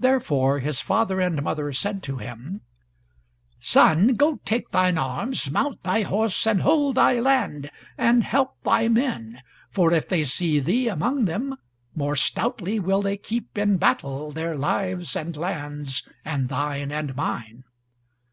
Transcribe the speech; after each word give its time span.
Therefore 0.00 0.58
his 0.58 0.80
father 0.80 1.20
and 1.20 1.40
mother 1.40 1.72
said 1.72 2.02
to 2.02 2.16
him; 2.16 2.62
"Son, 3.60 4.14
go 4.14 4.40
take 4.44 4.70
thine 4.72 4.98
arms, 4.98 5.48
mount 5.52 5.84
thy 5.84 6.02
horse, 6.02 6.48
and 6.48 6.62
hold 6.62 6.96
thy 6.96 7.20
land, 7.20 7.70
and 7.96 8.24
help 8.24 8.60
thy 8.64 8.88
men, 8.88 9.40
for 9.70 9.92
if 9.92 10.08
they 10.08 10.24
see 10.24 10.58
thee 10.58 10.88
among 10.88 11.26
them, 11.26 11.54
more 11.94 12.16
stoutly 12.16 12.80
will 12.80 13.02
they 13.02 13.16
keep 13.16 13.56
in 13.56 13.76
battle 13.76 14.32
their 14.32 14.56
lives, 14.56 15.14
and 15.14 15.36
lands, 15.36 16.02
and 16.24 16.48
thine, 16.48 16.90
and 16.90 17.14
mine." 17.14 17.62